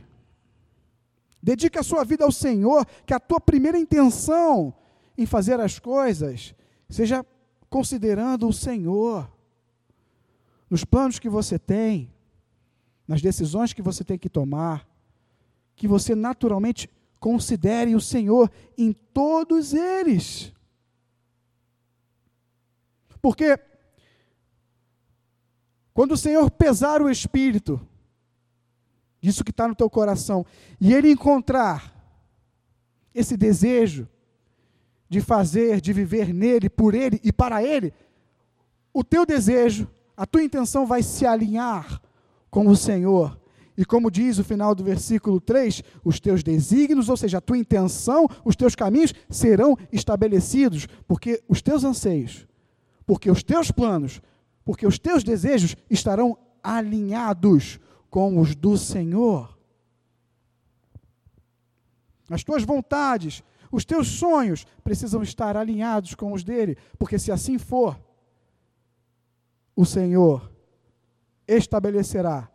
[1.41, 4.73] Dedique a sua vida ao Senhor, que a tua primeira intenção
[5.17, 6.53] em fazer as coisas
[6.89, 7.25] seja
[7.69, 9.31] considerando o Senhor
[10.69, 12.13] nos planos que você tem,
[13.07, 14.87] nas decisões que você tem que tomar,
[15.75, 20.53] que você naturalmente considere o Senhor em todos eles.
[23.21, 23.59] Porque
[25.93, 27.79] quando o Senhor pesar o espírito,
[29.21, 30.45] disso que está no teu coração,
[30.79, 31.93] e ele encontrar
[33.13, 34.07] esse desejo
[35.07, 37.93] de fazer, de viver nele, por ele e para ele,
[38.93, 42.01] o teu desejo, a tua intenção vai se alinhar
[42.49, 43.39] com o Senhor.
[43.77, 47.57] E como diz o final do versículo 3, os teus desígnios, ou seja, a tua
[47.57, 52.47] intenção, os teus caminhos serão estabelecidos, porque os teus anseios,
[53.05, 54.21] porque os teus planos,
[54.65, 57.79] porque os teus desejos estarão alinhados
[58.11, 59.57] com os do Senhor.
[62.29, 67.57] As tuas vontades, os teus sonhos precisam estar alinhados com os dele, porque se assim
[67.57, 67.97] for,
[69.75, 70.51] o Senhor
[71.47, 72.49] estabelecerá,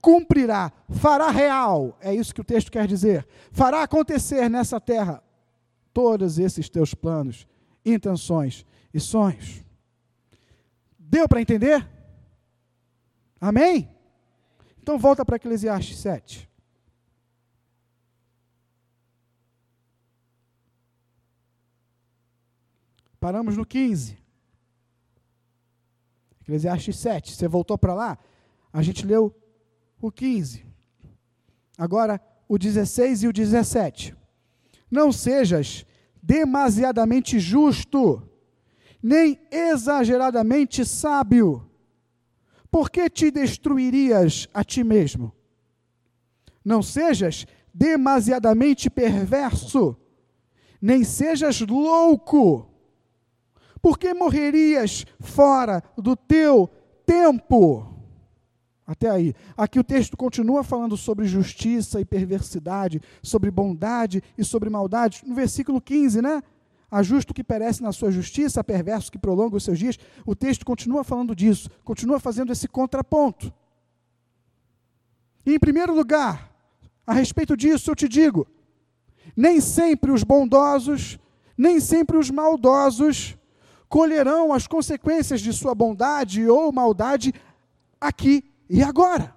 [0.00, 5.22] cumprirá, fará real, é isso que o texto quer dizer, fará acontecer nessa terra
[5.92, 7.46] todos esses teus planos,
[7.84, 9.62] intenções e sonhos.
[10.98, 11.86] Deu para entender?
[13.38, 13.91] Amém?
[14.82, 16.50] Então volta para Eclesiastes 7.
[23.20, 24.18] Paramos no 15.
[26.40, 27.32] Eclesiastes 7.
[27.32, 28.18] Você voltou para lá?
[28.72, 29.32] A gente leu
[30.00, 30.66] o 15.
[31.78, 34.16] Agora, o 16 e o 17.
[34.90, 35.86] Não sejas
[36.20, 38.28] demasiadamente justo,
[39.00, 41.71] nem exageradamente sábio.
[42.72, 45.30] Por que te destruirias a ti mesmo?
[46.64, 49.94] Não sejas demasiadamente perverso,
[50.80, 52.66] nem sejas louco.
[53.82, 56.70] Por que morrerias fora do teu
[57.04, 57.86] tempo?
[58.86, 59.34] Até aí.
[59.54, 65.22] Aqui o texto continua falando sobre justiça e perversidade, sobre bondade e sobre maldade.
[65.26, 66.42] No versículo 15, né?
[66.92, 69.98] A justo que perece na sua justiça, a perverso que prolonga os seus dias.
[70.26, 73.50] O texto continua falando disso, continua fazendo esse contraponto.
[75.46, 76.52] E em primeiro lugar,
[77.06, 78.46] a respeito disso eu te digo:
[79.34, 81.18] nem sempre os bondosos,
[81.56, 83.38] nem sempre os maldosos
[83.88, 87.32] colherão as consequências de sua bondade ou maldade
[87.98, 89.34] aqui e agora?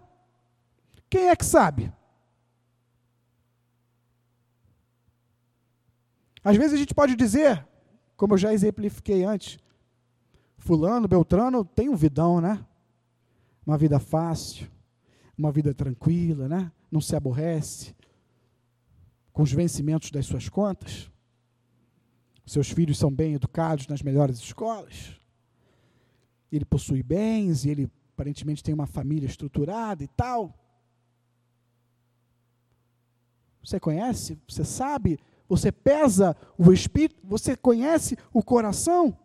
[1.10, 1.92] Quem é que sabe?
[6.46, 7.68] Às vezes a gente pode dizer,
[8.16, 9.58] como eu já exemplifiquei antes,
[10.60, 12.64] Fulano, Beltrano tem um vidão, né?
[13.66, 14.70] Uma vida fácil,
[15.36, 16.72] uma vida tranquila, né?
[16.92, 17.96] Não se aborrece
[19.34, 21.12] com os vencimentos das suas contas.
[22.46, 25.20] Seus filhos são bem educados nas melhores escolas.
[26.52, 30.54] Ele possui bens e ele aparentemente tem uma família estruturada e tal.
[33.64, 34.40] Você conhece?
[34.48, 35.20] Você sabe?
[35.48, 37.20] Você pesa o espírito?
[37.24, 39.18] Você conhece o coração?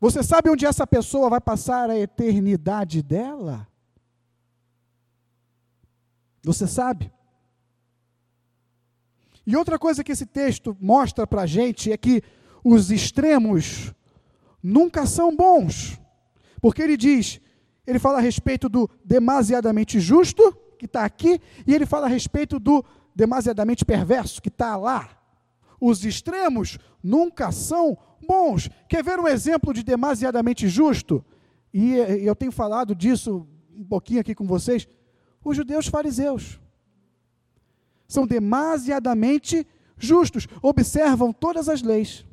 [0.00, 3.66] Você sabe onde essa pessoa vai passar a eternidade dela?
[6.42, 7.12] Você sabe?
[9.46, 12.22] E outra coisa que esse texto mostra para a gente é que
[12.62, 13.94] os extremos
[14.62, 15.98] nunca são bons.
[16.60, 17.40] Porque ele diz,
[17.86, 22.60] ele fala a respeito do demasiadamente justo, que está aqui, e ele fala a respeito
[22.60, 22.84] do
[23.18, 25.10] demasiadamente perverso, que está lá.
[25.80, 28.70] Os extremos nunca são bons.
[28.88, 31.24] Quer ver um exemplo de demasiadamente justo?
[31.74, 33.44] E eu tenho falado disso
[33.76, 34.86] um pouquinho aqui com vocês.
[35.44, 36.60] Os judeus fariseus
[38.06, 39.66] são demasiadamente
[39.98, 42.24] justos, observam todas as leis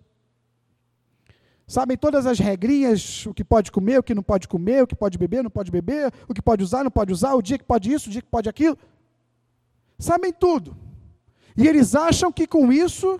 [1.67, 4.95] Sabem todas as regrinhas, o que pode comer, o que não pode comer, o que
[4.95, 7.63] pode beber, não pode beber, o que pode usar, não pode usar, o dia que
[7.63, 8.77] pode isso, o dia que pode aquilo.
[9.97, 10.75] Sabem tudo.
[11.57, 13.19] E eles acham que com isso,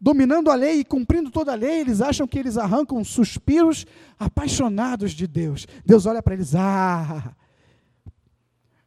[0.00, 3.86] dominando a lei e cumprindo toda a lei, eles acham que eles arrancam suspiros
[4.18, 5.66] apaixonados de Deus.
[5.84, 7.34] Deus olha para eles, ah,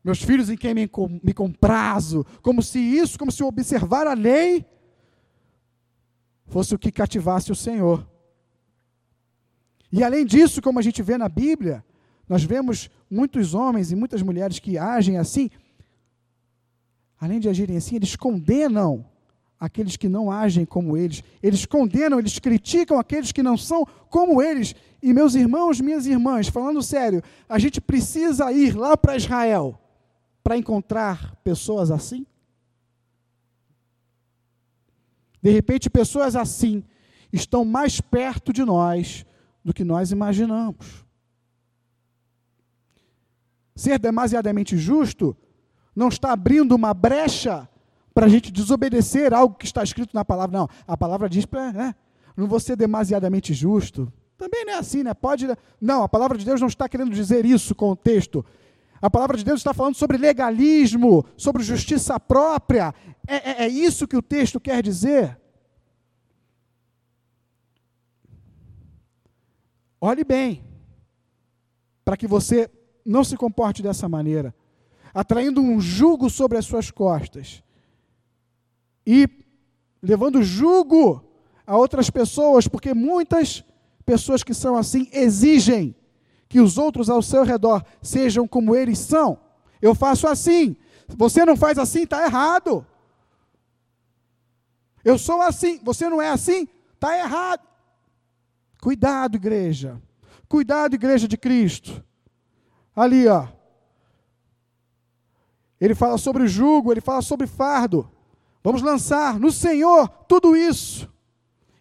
[0.03, 0.89] meus filhos em quem me,
[1.23, 4.65] me comprazo, como se isso, como se observar a lei
[6.47, 8.09] fosse o que cativasse o Senhor.
[9.91, 11.83] E além disso, como a gente vê na Bíblia,
[12.27, 15.49] nós vemos muitos homens e muitas mulheres que agem assim,
[17.19, 19.05] além de agirem assim, eles condenam
[19.59, 24.41] aqueles que não agem como eles, eles condenam, eles criticam aqueles que não são como
[24.41, 24.75] eles.
[25.01, 29.79] E meus irmãos, minhas irmãs, falando sério, a gente precisa ir lá para Israel
[30.43, 32.25] para encontrar pessoas assim?
[35.41, 36.83] De repente, pessoas assim
[37.31, 39.25] estão mais perto de nós
[39.63, 41.05] do que nós imaginamos.
[43.75, 45.35] Ser demasiadamente justo
[45.97, 47.67] não está abrindo uma brecha
[48.13, 50.55] para a gente desobedecer algo que está escrito na palavra.
[50.55, 51.73] Não, a palavra diz para.
[51.73, 51.95] Né,
[52.35, 54.13] não vou ser demasiadamente justo.
[54.37, 55.15] Também não é assim, né?
[55.15, 55.47] Pode.
[55.81, 58.45] Não, a palavra de Deus não está querendo dizer isso com o texto.
[59.01, 62.93] A palavra de Deus está falando sobre legalismo, sobre justiça própria.
[63.27, 65.35] É, é, é isso que o texto quer dizer.
[69.99, 70.63] Olhe bem,
[72.05, 72.69] para que você
[73.03, 74.53] não se comporte dessa maneira,
[75.17, 77.63] atraindo um jugo sobre as suas costas
[79.03, 79.27] e
[79.99, 81.25] levando jugo
[81.65, 83.63] a outras pessoas, porque muitas
[84.05, 85.95] pessoas que são assim exigem
[86.47, 89.39] que os outros ao seu redor sejam como eles são.
[89.81, 90.77] Eu faço assim,
[91.07, 92.85] você não faz assim, está errado.
[95.03, 97.67] Eu sou assim, você não é assim, está errado.
[98.79, 99.99] Cuidado, igreja.
[100.47, 102.05] Cuidado, igreja de Cristo.
[102.95, 103.56] Ali, ó.
[105.79, 108.09] Ele fala sobre o jugo, ele fala sobre fardo.
[108.63, 111.09] Vamos lançar no Senhor tudo isso.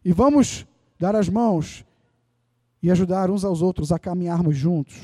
[0.04, 0.66] E vamos
[0.98, 1.84] dar as mãos
[2.82, 4.96] e ajudar uns aos outros a caminharmos juntos.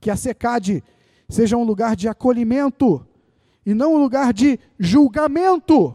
[0.00, 0.82] Que a secade
[1.28, 3.06] seja um lugar de acolhimento
[3.64, 5.94] e não um lugar de julgamento.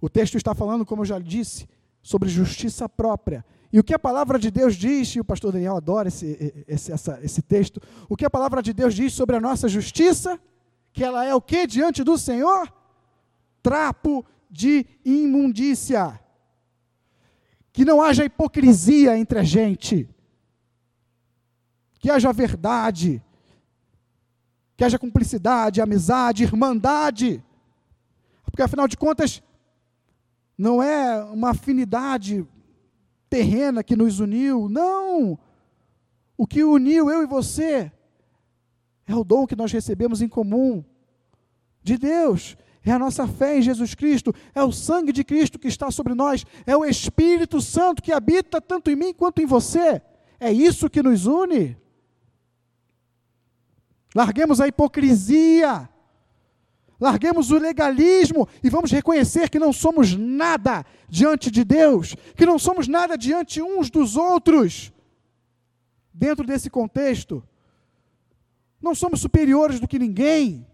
[0.00, 1.68] O texto está falando, como eu já disse,
[2.02, 3.44] sobre justiça própria.
[3.72, 6.90] E o que a palavra de Deus diz, e o pastor Daniel adora esse, esse,
[6.90, 10.40] essa, esse texto, o que a palavra de Deus diz sobre a nossa justiça,
[10.92, 12.72] que ela é o que diante do Senhor?
[13.62, 16.18] Trapo de imundícia.
[17.72, 20.08] Que não haja hipocrisia entre a gente.
[21.98, 23.22] Que haja verdade.
[24.76, 27.44] Que haja cumplicidade, amizade, irmandade.
[28.44, 29.42] Porque afinal de contas,
[30.58, 32.44] não é uma afinidade
[33.30, 35.38] terrena que nos uniu, não.
[36.36, 37.92] O que uniu eu e você
[39.06, 40.84] é o dom que nós recebemos em comum
[41.82, 45.68] de Deus, é a nossa fé em Jesus Cristo, é o sangue de Cristo que
[45.68, 50.02] está sobre nós, é o Espírito Santo que habita tanto em mim quanto em você.
[50.40, 51.76] É isso que nos une.
[54.14, 55.88] Larguemos a hipocrisia,
[57.00, 62.58] Larguemos o legalismo e vamos reconhecer que não somos nada diante de Deus, que não
[62.58, 64.92] somos nada diante uns dos outros.
[66.12, 67.42] Dentro desse contexto,
[68.82, 70.66] não somos superiores do que ninguém.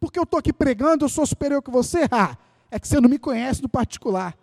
[0.00, 2.08] Porque eu estou aqui pregando, eu sou superior que você?
[2.10, 2.38] Ah,
[2.70, 4.36] é que você não me conhece no particular.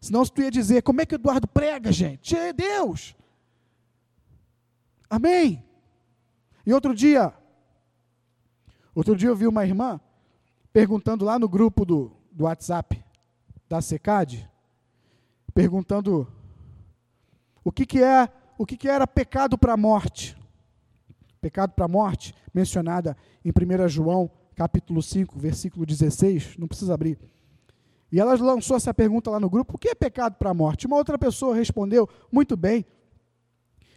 [0.00, 2.36] Senão tu ia dizer, como é que Eduardo prega, gente?
[2.36, 3.14] É Deus.
[5.08, 5.64] Amém?
[6.66, 7.32] E outro dia,
[8.94, 10.00] Outro dia eu vi uma irmã
[10.72, 13.04] perguntando lá no grupo do, do WhatsApp
[13.68, 14.48] da SECAD,
[15.52, 16.28] perguntando
[17.64, 20.36] o que, que é o que, que era pecado para a morte.
[21.40, 27.18] Pecado para a morte, mencionada em 1 João, capítulo 5, versículo 16, não precisa abrir.
[28.12, 30.86] E ela lançou essa pergunta lá no grupo: o que é pecado para a morte?
[30.86, 32.86] Uma outra pessoa respondeu muito bem,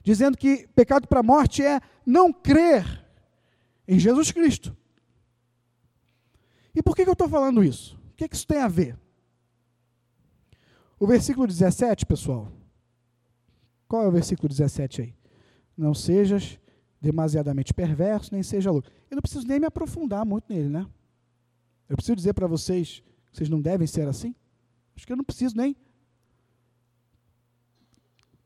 [0.03, 3.05] dizendo que pecado para a morte é não crer
[3.87, 4.75] em Jesus Cristo.
[6.77, 7.99] E por que, que eu estou falando isso?
[8.11, 8.95] O que, que isso tem a ver?
[10.99, 12.51] O versículo 17, pessoal.
[13.87, 15.15] Qual é o versículo 17 aí?
[15.75, 16.59] Não sejas
[17.01, 18.89] demasiadamente perverso, nem seja louco.
[19.09, 20.85] Eu não preciso nem me aprofundar muito nele, né?
[21.89, 24.35] Eu preciso dizer para vocês que vocês não devem ser assim?
[24.95, 25.75] Acho que eu não preciso nem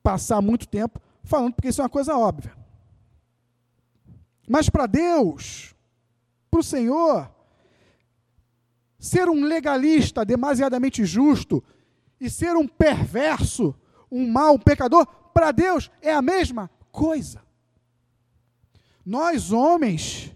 [0.01, 2.55] passar muito tempo falando, porque isso é uma coisa óbvia.
[4.47, 5.75] Mas para Deus,
[6.49, 7.29] para o Senhor,
[9.01, 11.63] ser um legalista demasiadamente justo
[12.19, 13.73] e ser um perverso,
[14.11, 17.41] um mau, um pecador, para Deus é a mesma coisa.
[19.03, 20.31] Nós, homens,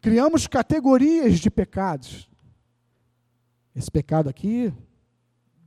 [0.00, 2.30] criamos categorias de pecados.
[3.76, 4.72] Esse pecado aqui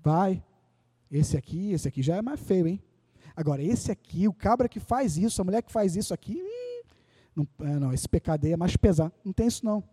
[0.03, 0.43] vai,
[1.11, 2.83] esse aqui, esse aqui já é mais feio, hein?
[3.35, 6.43] Agora, esse aqui, o cabra que faz isso, a mulher que faz isso aqui,
[7.35, 9.13] não, é, não esse pecado aí é mais pesado.
[9.23, 9.83] Não tem isso, não.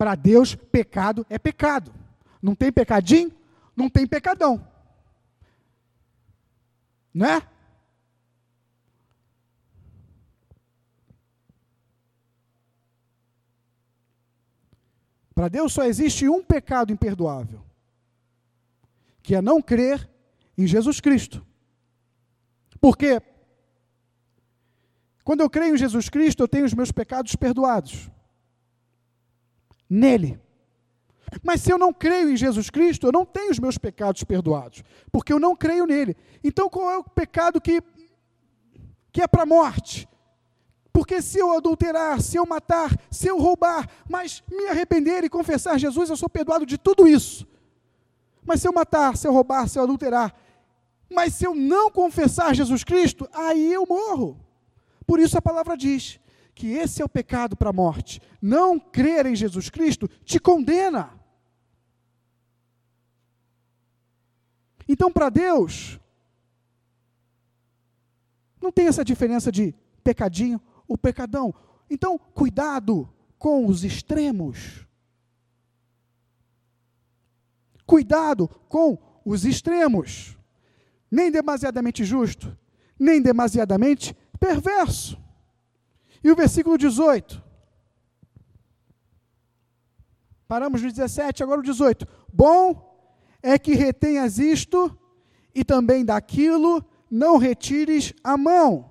[0.00, 1.92] Para Deus, pecado é pecado.
[2.40, 3.30] Não tem pecadinho,
[3.76, 4.66] não tem pecadão.
[7.12, 7.46] Não é?
[15.34, 17.62] Para Deus só existe um pecado imperdoável,
[19.22, 20.08] que é não crer
[20.56, 21.46] em Jesus Cristo.
[22.80, 23.20] Porque
[25.22, 28.10] quando eu creio em Jesus Cristo, eu tenho os meus pecados perdoados
[29.90, 30.40] nele.
[31.42, 34.82] Mas se eu não creio em Jesus Cristo, eu não tenho os meus pecados perdoados,
[35.12, 36.16] porque eu não creio nele.
[36.42, 37.82] Então qual é o pecado que,
[39.12, 40.08] que é para a morte?
[40.92, 45.78] Porque se eu adulterar, se eu matar, se eu roubar, mas me arrepender e confessar
[45.78, 47.46] Jesus, eu sou perdoado de tudo isso.
[48.44, 50.34] Mas se eu matar, se eu roubar, se eu adulterar,
[51.08, 54.38] mas se eu não confessar Jesus Cristo, aí eu morro.
[55.06, 56.18] Por isso a palavra diz:
[56.60, 58.20] que esse é o pecado para a morte.
[58.38, 61.18] Não crer em Jesus Cristo te condena.
[64.86, 65.98] Então, para Deus,
[68.60, 71.54] não tem essa diferença de pecadinho ou pecadão.
[71.88, 74.86] Então, cuidado com os extremos.
[77.86, 80.36] Cuidado com os extremos.
[81.10, 82.54] Nem demasiadamente justo,
[82.98, 85.18] nem demasiadamente perverso.
[86.22, 87.42] E o versículo 18.
[90.46, 92.06] Paramos no 17, agora o 18.
[92.32, 92.90] Bom
[93.42, 94.96] é que retenhas isto
[95.54, 98.90] e também daquilo não retires a mão.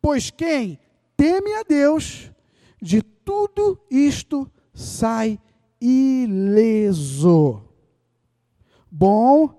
[0.00, 0.78] Pois quem
[1.16, 2.30] teme a Deus,
[2.80, 5.40] de tudo isto sai
[5.80, 7.62] ileso.
[8.90, 9.52] Bom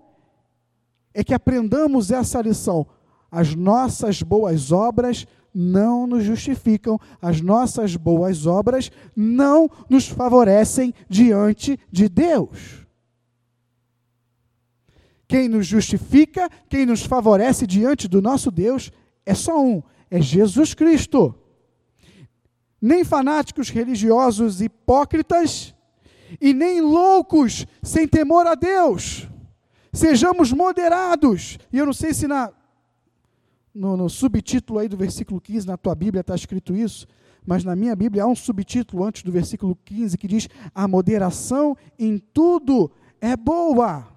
[1.14, 2.88] é que aprendamos essa lição.
[3.30, 11.80] As nossas boas obras não nos justificam, as nossas boas obras não nos favorecem diante
[11.92, 12.86] de Deus.
[15.28, 18.92] Quem nos justifica, quem nos favorece diante do nosso Deus
[19.26, 21.36] é só um: é Jesus Cristo.
[22.80, 25.76] Nem fanáticos religiosos hipócritas
[26.40, 29.28] e nem loucos sem temor a Deus.
[29.92, 31.58] Sejamos moderados.
[31.74, 32.52] E eu não sei se na,
[33.78, 37.08] no, no subtítulo aí do versículo 15, na tua Bíblia está escrito isso,
[37.46, 41.78] mas na minha Bíblia há um subtítulo antes do versículo 15 que diz: A moderação
[41.98, 44.08] em tudo é boa.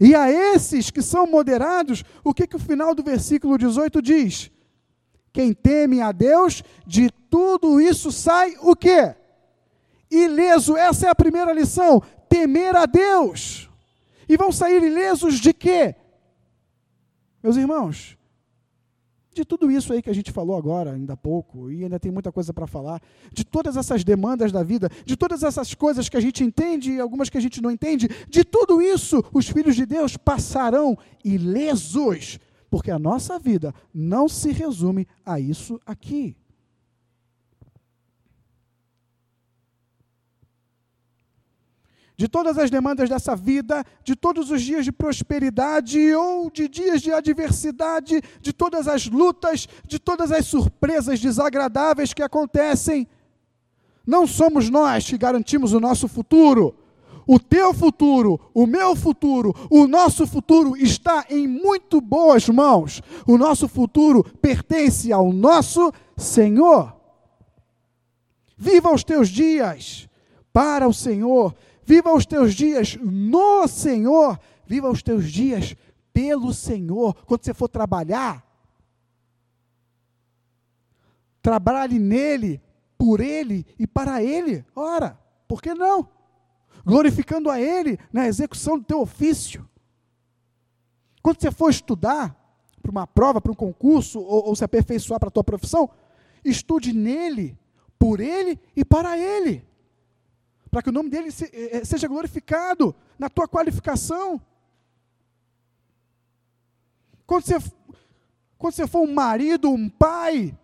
[0.00, 4.50] E a esses que são moderados, o que, que o final do versículo 18 diz?
[5.32, 9.14] Quem teme a Deus, de tudo isso sai o quê?
[10.10, 10.76] Ileso.
[10.76, 12.02] Essa é a primeira lição.
[12.28, 13.70] Temer a Deus.
[14.28, 15.94] E vão sair ilesos de quê?
[17.42, 18.16] Meus irmãos,
[19.34, 22.12] de tudo isso aí que a gente falou agora, ainda há pouco, e ainda tem
[22.12, 23.00] muita coisa para falar,
[23.32, 27.00] de todas essas demandas da vida, de todas essas coisas que a gente entende e
[27.00, 32.38] algumas que a gente não entende, de tudo isso, os filhos de Deus passarão ilesos,
[32.70, 36.36] porque a nossa vida não se resume a isso aqui.
[42.16, 47.00] De todas as demandas dessa vida, de todos os dias de prosperidade ou de dias
[47.00, 53.08] de adversidade, de todas as lutas, de todas as surpresas desagradáveis que acontecem.
[54.06, 56.74] Não somos nós que garantimos o nosso futuro.
[57.26, 63.00] O teu futuro, o meu futuro, o nosso futuro está em muito boas mãos.
[63.26, 66.94] O nosso futuro pertence ao nosso Senhor.
[68.56, 70.08] Viva os teus dias
[70.52, 71.54] para o Senhor
[71.84, 74.38] Viva os teus dias no Senhor.
[74.66, 75.76] Viva os teus dias
[76.12, 77.14] pelo Senhor.
[77.26, 78.46] Quando você for trabalhar,
[81.40, 82.62] trabalhe nele,
[82.96, 84.64] por ele e para ele.
[84.74, 85.18] Ora,
[85.48, 86.08] por que não?
[86.84, 89.68] Glorificando a ele na execução do teu ofício.
[91.20, 92.36] Quando você for estudar
[92.80, 95.90] para uma prova, para um concurso, ou, ou se aperfeiçoar para a tua profissão,
[96.44, 97.56] estude nele,
[97.98, 99.64] por ele e para ele
[100.72, 104.40] para que o nome dele eh, eh, seja glorificado na tua qualificação.
[107.26, 107.58] Quando você,
[108.56, 110.56] quando você for um marido, um pai,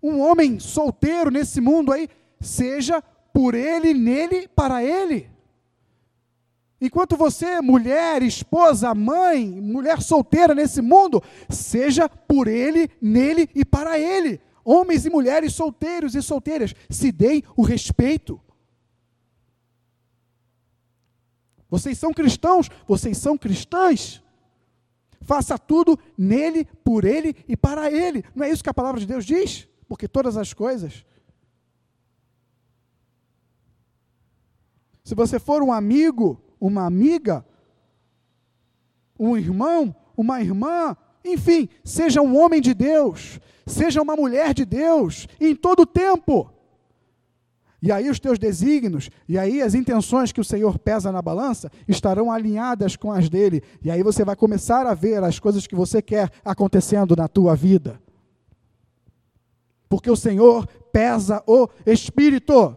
[0.00, 2.08] um homem solteiro nesse mundo aí,
[2.40, 5.28] seja por ele, nele, para ele.
[6.80, 13.98] Enquanto você, mulher, esposa, mãe, mulher solteira nesse mundo, seja por ele, nele e para
[13.98, 14.40] ele.
[14.64, 18.40] Homens e mulheres solteiros e solteiras, se deem o respeito.
[21.70, 24.20] Vocês são cristãos, vocês são cristãs.
[25.22, 28.24] Faça tudo nele, por ele e para ele.
[28.34, 29.68] Não é isso que a palavra de Deus diz?
[29.86, 31.04] Porque todas as coisas.
[35.04, 37.44] Se você for um amigo, uma amiga,
[39.18, 45.26] um irmão, uma irmã, enfim, seja um homem de Deus, seja uma mulher de Deus,
[45.40, 46.50] em todo tempo.
[47.82, 51.70] E aí os teus desígnios, e aí as intenções que o Senhor pesa na balança,
[51.88, 53.62] estarão alinhadas com as dele.
[53.82, 57.56] E aí você vai começar a ver as coisas que você quer acontecendo na tua
[57.56, 57.98] vida.
[59.88, 62.76] Porque o Senhor pesa o espírito.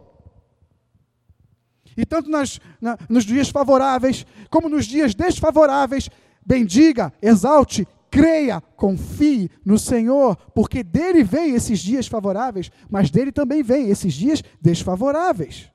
[1.97, 6.09] E tanto nas, na, nos dias favoráveis, como nos dias desfavoráveis,
[6.45, 13.63] bendiga, exalte creia, confie no Senhor, porque dele vem esses dias favoráveis, mas dele também
[13.63, 15.71] vem esses dias desfavoráveis.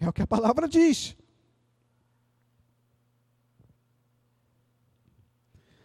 [0.00, 1.14] É o que a palavra diz.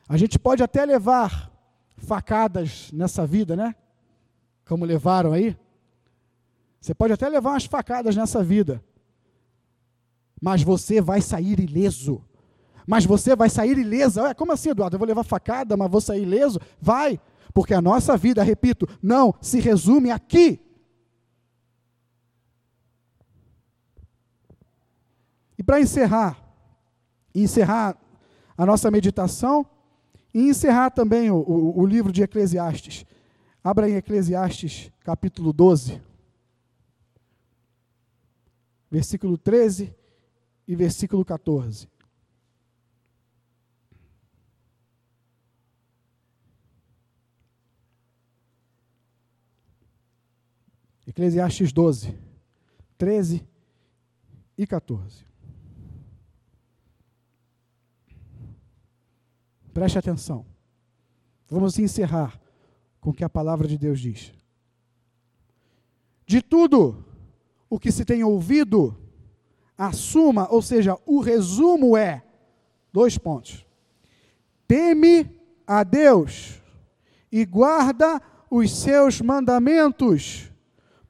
[0.07, 1.51] A gente pode até levar
[1.97, 3.75] facadas nessa vida, né?
[4.65, 5.57] Como levaram aí.
[6.79, 8.81] Você pode até levar umas facadas nessa vida.
[10.41, 12.23] Mas você vai sair ileso
[12.87, 14.21] mas você vai sair ileso.
[14.21, 14.95] Ué, como assim, Eduardo?
[14.95, 16.57] Eu vou levar facada, mas vou sair ileso?
[16.79, 17.19] Vai,
[17.53, 20.61] porque a nossa vida, repito, não se resume aqui.
[25.57, 26.41] E para encerrar,
[27.35, 27.97] encerrar
[28.57, 29.65] a nossa meditação
[30.33, 33.05] e encerrar também o, o, o livro de Eclesiastes.
[33.61, 36.01] Abra em Eclesiastes, capítulo 12,
[38.89, 39.93] versículo 13
[40.65, 41.89] e versículo 14.
[51.07, 52.13] Eclesiastes 12,
[52.97, 53.47] 13
[54.57, 55.25] e 14.
[59.73, 60.45] Preste atenção.
[61.49, 62.37] Vamos encerrar
[62.99, 64.33] com o que a palavra de Deus diz.
[66.25, 67.05] De tudo
[67.69, 68.97] o que se tem ouvido,
[69.77, 72.23] assuma, ou seja, o resumo é
[72.91, 73.65] dois pontos.
[74.67, 76.61] Teme a Deus
[77.31, 80.51] e guarda os seus mandamentos,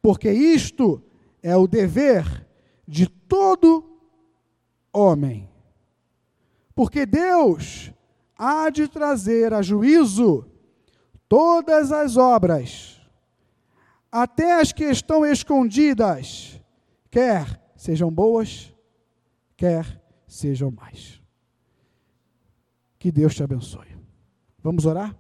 [0.08, 1.04] porque isto
[1.44, 2.48] é o dever
[2.88, 4.00] de todo
[4.94, 5.50] homem.
[6.74, 7.92] Porque Deus
[8.38, 10.50] há de trazer a juízo
[11.28, 13.02] todas as obras,
[14.10, 16.58] até as que estão escondidas,
[17.12, 18.74] quer sejam boas,
[19.58, 21.22] quer sejam mais.
[22.98, 23.98] Que Deus te abençoe.
[24.64, 25.14] Vamos orar?